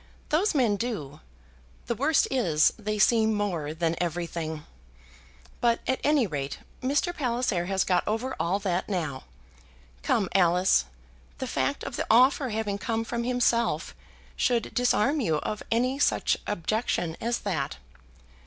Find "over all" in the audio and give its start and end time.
8.07-8.57